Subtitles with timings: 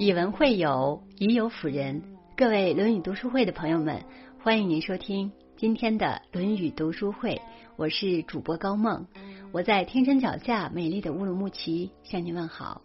[0.00, 2.02] 以文会友，以友辅仁。
[2.34, 4.02] 各位《论语》读书会的朋友们，
[4.42, 7.38] 欢迎您收听今天的《论语》读书会。
[7.76, 9.06] 我是主播高梦，
[9.52, 12.80] 我在天山脚下美丽的乌鲁木齐向您问好。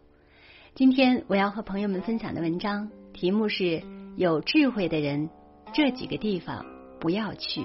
[0.74, 3.82] 今天我要和朋友们分享的文章题目是
[4.18, 5.30] “有智慧的人
[5.74, 6.66] 这几个地方
[7.00, 7.62] 不要去”，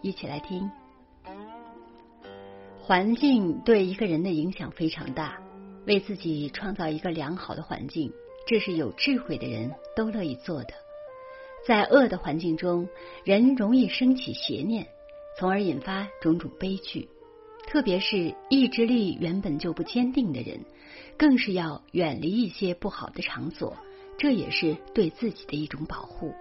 [0.00, 0.70] 一起来听。
[2.78, 5.38] 环境对一个人的影响非常大，
[5.86, 8.10] 为自己创造一个良好的环境。
[8.46, 10.72] 这是有智慧的人都乐意做的。
[11.66, 12.88] 在恶的环境中，
[13.24, 14.86] 人容易升起邪念，
[15.36, 17.08] 从而引发种种悲剧。
[17.66, 20.60] 特别是意志力原本就不坚定的人，
[21.18, 23.76] 更是要远离一些不好的场所，
[24.16, 26.32] 这也是对自己的一种保护。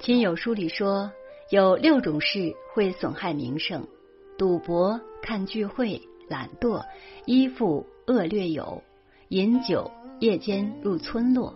[0.00, 1.12] 亲友书里说，
[1.50, 3.86] 有六种事会损害名声：
[4.36, 6.84] 赌博、看聚会、懒惰、
[7.24, 8.82] 依附恶劣友、
[9.28, 9.88] 饮酒。
[10.20, 11.54] 夜间入村落，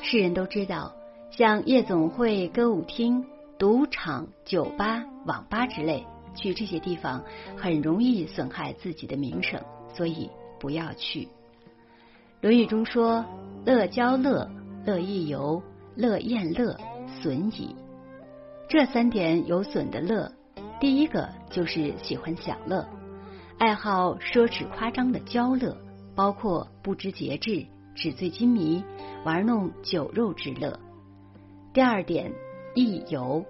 [0.00, 0.94] 世人都知道，
[1.30, 3.22] 像夜总会、歌舞厅、
[3.58, 7.22] 赌场、酒吧、网吧之类，去这些地方
[7.56, 9.60] 很容易损害自己的名声，
[9.94, 11.24] 所以不要去。
[12.40, 13.24] 《论语》中说
[13.66, 14.50] ：“乐交乐，
[14.86, 15.62] 乐亦游，
[15.94, 16.78] 乐宴乐，
[17.20, 17.76] 损矣。”
[18.70, 20.32] 这三点有损的乐，
[20.80, 22.88] 第一个就是喜欢享乐，
[23.58, 25.76] 爱好奢侈夸张的交乐。
[26.16, 28.82] 包括不知节制、纸醉金迷、
[29.24, 30.80] 玩弄酒肉之乐。
[31.72, 32.32] 第二点，
[32.74, 33.44] 易游，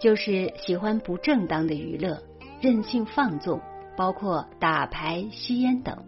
[0.00, 2.22] 就是喜欢不正当的娱乐，
[2.60, 3.60] 任性放纵，
[3.96, 6.04] 包括打牌、吸烟等。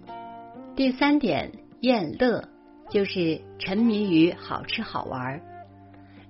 [0.76, 2.48] 第三点，厌乐，
[2.88, 5.42] 就是沉迷于好吃好玩。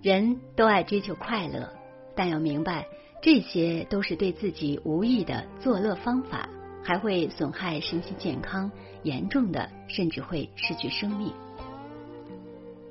[0.01, 1.69] 人都爱追求快乐，
[2.17, 2.87] 但要明白，
[3.21, 6.49] 这些都是对自己无益的作乐方法。
[6.89, 8.73] 还会损害身心健康，
[9.03, 11.35] 严重的甚至会失去生命。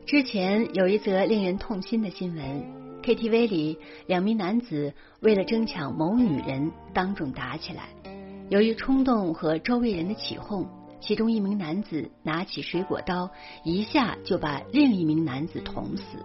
[0.05, 2.63] 之前有一则令人痛心的新闻
[3.01, 7.89] ：KTV 里两名男子为了争抢某女人，当众打起来。
[8.49, 10.67] 由于冲动和周围人的起哄，
[11.01, 13.31] 其中一名男子拿起水果刀，
[13.63, 16.23] 一下就把另一名男子捅死。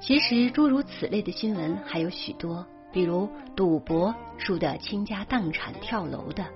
[0.00, 2.66] 其实，诸如此类的新闻还有许多。
[2.96, 6.46] 比如赌博输得倾家荡产跳楼的，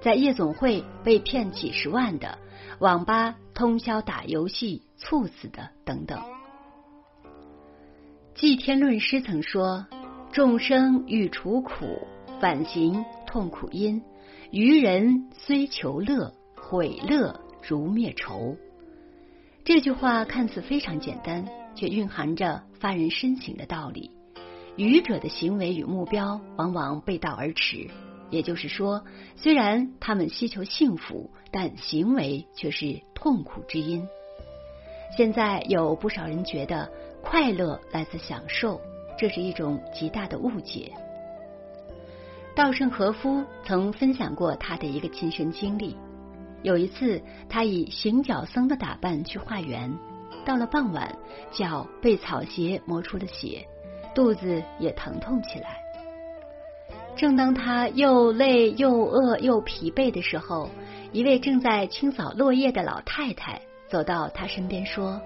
[0.00, 2.38] 在夜总会被骗几十万的，
[2.78, 6.22] 网吧通宵打游戏猝死的等等。
[8.36, 9.88] 祭天论师曾说
[10.30, 12.06] ：“众生欲除苦，
[12.40, 14.00] 反行痛苦因；
[14.52, 18.56] 愚人虽求乐，毁乐如灭仇。”
[19.66, 21.44] 这句话看似非常简单，
[21.74, 24.12] 却蕴含着发人深省的道理。
[24.78, 27.88] 愚者的行为与目标往往背道而驰，
[28.30, 29.02] 也就是说，
[29.34, 34.06] 虽然他们希求幸福，但行为却是痛苦之因。
[35.16, 36.88] 现在有不少人觉得
[37.24, 38.80] 快乐来自享受，
[39.18, 40.92] 这是一种极大的误解。
[42.54, 45.96] 稻盛和夫曾分享过他的一个亲身经历：
[46.62, 49.92] 有一次，他以行脚僧的打扮去化缘，
[50.44, 51.18] 到了傍晚，
[51.50, 53.66] 脚被草鞋磨出了血。
[54.14, 55.80] 肚子也疼痛起来。
[57.16, 60.70] 正当他又累又饿又疲惫的时候，
[61.12, 65.20] 一位正在清扫落叶的老太太走到他身边说：“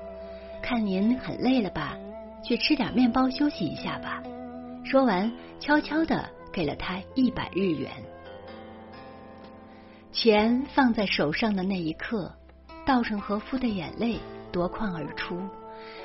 [0.62, 1.98] 看您很累了吧，
[2.42, 4.22] 去吃点面包休息一下吧。”
[4.84, 7.90] 说完，悄悄的给了他一百日元。
[10.12, 12.32] 钱放在手上的那一刻，
[12.86, 14.18] 稻盛和夫的眼泪
[14.50, 15.40] 夺眶而出。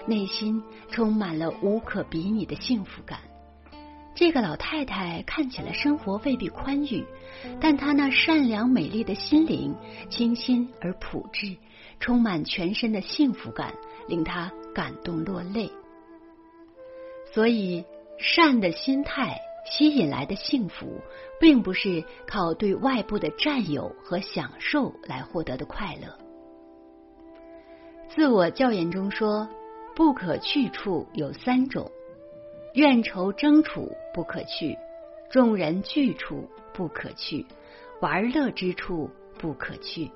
[0.06, 3.20] 内心充满了无可比拟的幸福感。
[4.16, 7.06] 这个老太太看起来生活未必宽裕，
[7.60, 9.76] 但她那善良美丽的心灵，
[10.10, 11.56] 清新而朴质，
[12.00, 13.76] 充满全身的幸福感，
[14.08, 15.70] 令她感动落泪。
[17.32, 17.86] 所以，
[18.18, 19.40] 善的心态
[19.70, 21.00] 吸引来的幸福，
[21.40, 26.18] 并不是靠对外部的占有和享受来获得的快乐。
[28.10, 29.48] 自我教研中说。
[29.98, 31.90] 不可去处有三种：
[32.76, 34.78] 怨仇争处不可去，
[35.32, 37.44] 众人聚处不可去，
[38.00, 39.10] 玩乐之处
[39.40, 40.12] 不可去。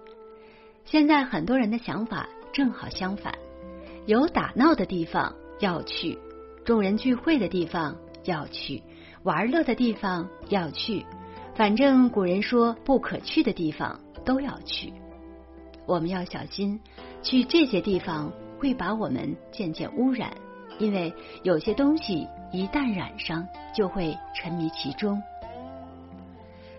[0.85, 3.33] 现在很多人的想法正好相反：
[4.05, 6.15] 有打闹的地方要去，
[6.63, 8.83] 众人聚会的地方要去，
[9.23, 11.03] 玩乐的地方要去。
[11.55, 14.93] 反正古人说不可去的地方都要去，
[15.87, 16.79] 我们要小心
[17.23, 18.31] 去这些地方。
[18.61, 20.31] 会把我们渐渐污染，
[20.77, 21.11] 因为
[21.41, 25.19] 有些东西一旦染上，就会沉迷其中。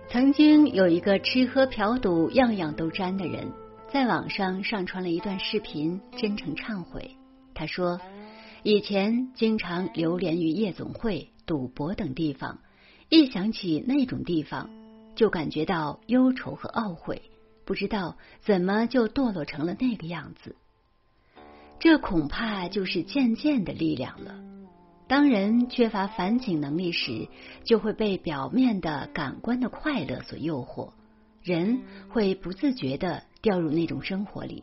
[0.08, 3.50] 曾经有一个吃喝嫖赌样样都沾的人，
[3.92, 7.16] 在网上上传了一段视频，真诚忏悔。
[7.52, 8.00] 他说，
[8.62, 12.60] 以前经常流连于夜总会、赌博等地方，
[13.08, 14.70] 一想起那种地方，
[15.16, 17.22] 就感觉到忧愁和懊悔，
[17.64, 20.54] 不知道怎么就堕落成了那个样子。
[21.82, 24.36] 这恐怕就是渐渐的力量了。
[25.08, 27.26] 当人缺乏反省能力时，
[27.64, 30.92] 就会被表面的感官的快乐所诱惑，
[31.42, 34.62] 人会不自觉的掉入那种生活里。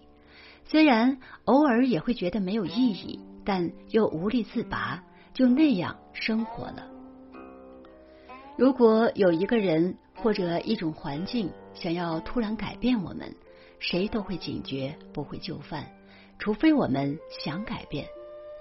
[0.63, 6.87] 虽然偶尔也会觉得没有意义，但又无力自拔，就那样生活了。
[8.57, 13.35] 如果有一个人或者一种环境想要突然改变我们，
[13.77, 15.85] 谁都会警觉，不会就范，
[16.39, 18.07] 除非我们想改变。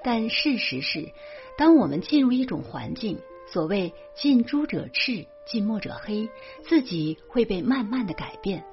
[0.05, 1.13] 但事实是，
[1.57, 6.29] 当我们进入一种环境，所谓近朱者赤，近墨者黑，
[6.63, 8.65] 自己会被慢慢的改变。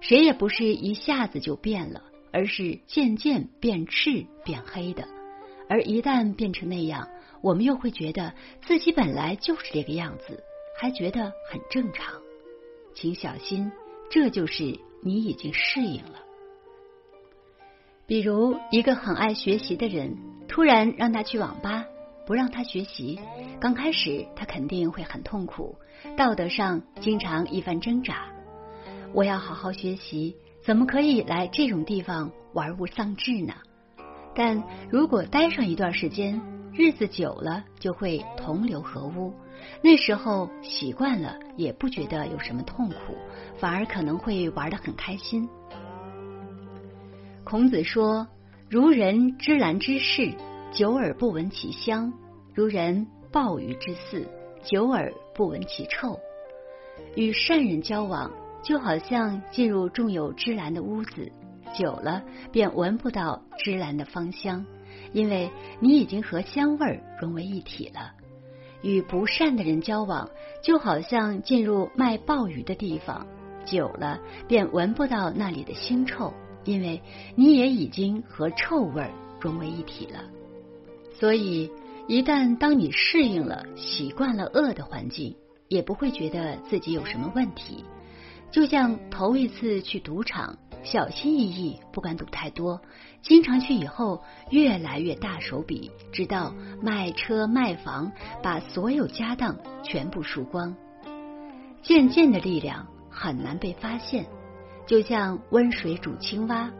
[0.00, 5.08] 谁也不是一下子就变了，而是渐渐变赤变黑的。
[5.68, 7.08] 而一旦变成那样，
[7.42, 8.32] 我们又会觉得
[8.62, 10.44] 自己本来就是这个样子，
[10.78, 12.14] 还觉得很正常。
[12.94, 13.72] 请小心，
[14.08, 16.27] 这就是你已经适应了。
[18.08, 20.16] 比如，一个很爱学习的人，
[20.48, 21.84] 突然让他去网吧，
[22.24, 23.20] 不让他学习，
[23.60, 25.76] 刚开始他肯定会很痛苦，
[26.16, 28.24] 道德上经常一番挣扎。
[29.12, 33.52] 我要好好学习，怎么可以来这种地方玩物丧志呢？
[34.34, 36.40] 但如果待上一段时间，
[36.72, 39.34] 日子久了就会同流合污，
[39.82, 43.14] 那时候习惯了，也不觉得有什么痛苦，
[43.58, 45.46] 反而可能会玩得很开心。
[47.48, 48.28] 孔子说
[48.68, 50.34] ：“如人芝兰之室，
[50.70, 52.12] 久而不闻其香；
[52.52, 54.28] 如人鲍鱼之肆，
[54.62, 56.20] 久而不闻其臭。”
[57.16, 58.30] 与善人交往，
[58.62, 61.32] 就好像进入种有芝兰的屋子，
[61.72, 62.22] 久了
[62.52, 64.66] 便闻不到芝兰的芳香，
[65.14, 68.12] 因为你已经和香味融为一体了。
[68.82, 70.28] 与不善的人交往，
[70.62, 73.26] 就好像进入卖鲍鱼的地方，
[73.64, 76.34] 久了便闻不到那里的腥臭。
[76.68, 77.00] 因为
[77.34, 79.02] 你也已经和臭味
[79.40, 80.22] 融为一体了，
[81.18, 81.70] 所以
[82.06, 85.34] 一旦当你适应了、习惯了恶的环境，
[85.68, 87.86] 也不会觉得自己有什么问题。
[88.50, 92.78] 就像头一次去赌场，小心翼翼，不敢赌太多；
[93.22, 98.12] 经常去以后，越来越大手笔，直到卖车卖房，
[98.42, 100.76] 把所有家当全部输光。
[101.80, 104.26] 渐渐的力量很难被发现。
[104.88, 106.72] 就像温水煮青蛙，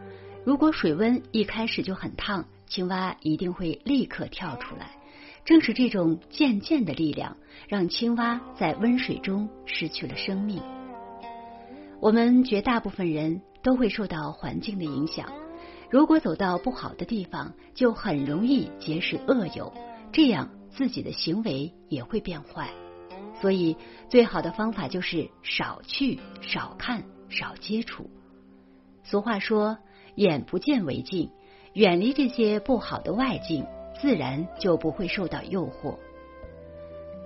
[0.43, 4.97] 如果水温一开始就很烫，青蛙一定会立刻跳出来。
[5.45, 10.59] 正是这种渐渐的力量，让青蛙在温水中失去了生命。
[12.01, 15.31] 我们绝大部分人都会受到环境的影响，
[15.91, 19.71] 如果走到不好的地方，就很容易结识恶友，
[20.11, 22.71] 这样自己的行为也会变坏。
[23.39, 23.77] 所以，
[24.09, 27.03] 最好的方法就是少去、少看。
[27.29, 28.09] 少接触。
[29.03, 29.77] 俗话说
[30.15, 31.29] ：“眼不见为净。”
[31.73, 33.65] 远离这些不好的外境，
[34.01, 35.93] 自然就不会受到诱惑。《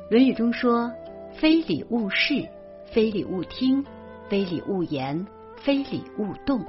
[0.10, 0.92] 论语》中说
[1.34, 2.50] ：“非礼勿视，
[2.86, 3.86] 非礼勿听，
[4.28, 6.64] 非礼勿言，非礼勿动。”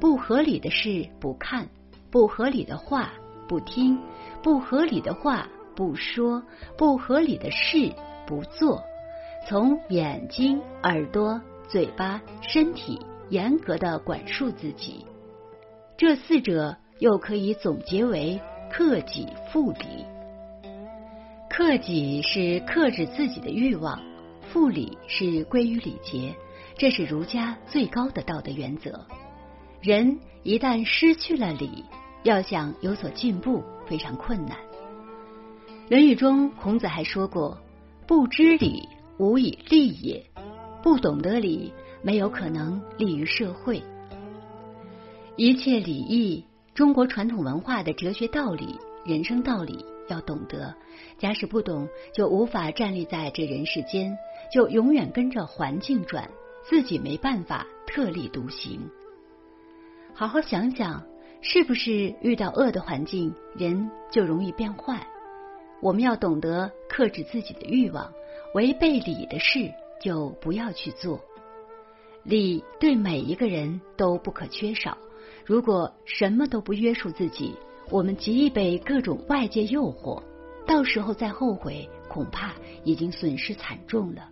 [0.00, 1.68] 不合理的事不看，
[2.10, 3.12] 不合理的话
[3.46, 4.00] 不听，
[4.42, 5.46] 不合理的话
[5.76, 6.42] 不说，
[6.78, 7.92] 不合理的事
[8.26, 8.82] 不做。
[9.46, 11.40] 从眼睛、耳朵。
[11.68, 12.98] 嘴巴、身体
[13.28, 15.04] 严格的管束自己，
[15.98, 18.40] 这四者又可以总结为
[18.72, 20.06] 克己复礼。
[21.50, 24.00] 克己是克制自己的欲望，
[24.50, 26.34] 复礼是归于礼节，
[26.78, 29.06] 这是儒家最高的道德原则。
[29.82, 31.84] 人一旦失去了礼，
[32.22, 34.56] 要想有所进步非常困难。
[35.90, 37.58] 《论语》中，孔子还说过
[38.08, 40.24] ：“不知礼，无以立也。”
[40.82, 43.82] 不懂得礼，没有可能立于社会。
[45.36, 46.44] 一切礼义，
[46.74, 50.74] 中国传统文化的哲学道理、人生道理要懂得。
[51.18, 54.16] 假使不懂，就无法站立在这人世间，
[54.52, 56.30] 就永远跟着环境转，
[56.64, 58.88] 自己没办法特立独行。
[60.14, 61.04] 好好想想，
[61.40, 65.06] 是不是遇到恶的环境，人就容易变坏？
[65.80, 68.12] 我们要懂得克制自己的欲望，
[68.54, 69.72] 违背礼的事。
[70.00, 71.20] 就不要去做。
[72.24, 74.98] 礼对每一个人都不可缺少。
[75.44, 77.54] 如果什么都不约束自己，
[77.90, 80.22] 我们极易被各种外界诱惑，
[80.66, 84.28] 到时候再后悔，恐怕已经损失惨重了。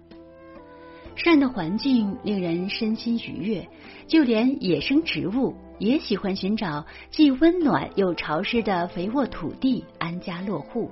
[1.14, 3.66] 善的环境令人身心愉悦，
[4.06, 10.90] 就连野生植物也喜欢寻找既温暖又潮湿的肥沃土地安家落户，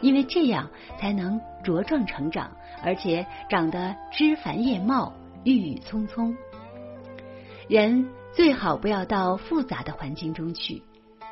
[0.00, 5.12] 因为这样才能茁壮成长，而且长得枝繁叶茂、
[5.44, 6.36] 郁郁葱葱。
[7.68, 10.82] 人最好不要到复杂的环境中去，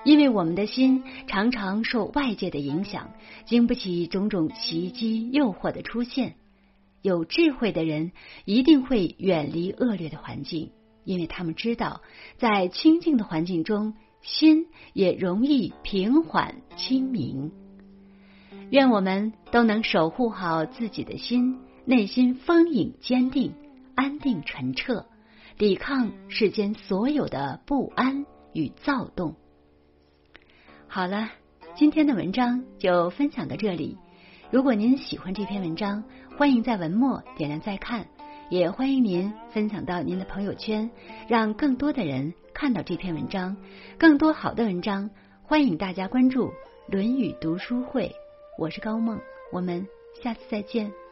[0.05, 3.11] 因为我们的心常常受外界的影响，
[3.45, 6.35] 经不起种种袭击、诱惑的出现。
[7.03, 8.13] 有智慧的人
[8.47, 10.71] 一定会远离恶劣的环境，
[11.05, 12.01] 因为他们知道，
[12.39, 17.53] 在清静的环境中，心也容易平缓清明。
[18.75, 23.55] 愿我们都能守护好自己的心，内心丰盈坚定，
[23.95, 25.07] 安定澄澈，
[25.57, 29.37] 抵抗世间所有的不安与躁动。
[30.89, 31.31] 好了，
[31.77, 33.97] 今天的文章就分享到这里。
[34.51, 36.03] 如果您喜欢这篇文章，
[36.37, 38.09] 欢迎在文末点亮再看，
[38.51, 40.91] 也欢迎您分享到您的朋友圈，
[41.29, 43.57] 让更多的人看到这篇文章。
[43.97, 45.11] 更多好的文章，
[45.45, 46.49] 欢迎大家关注
[46.89, 48.09] 《论语读书会》。
[48.57, 49.21] 我是高梦，
[49.51, 49.89] 我们
[50.23, 51.04] 下次再见。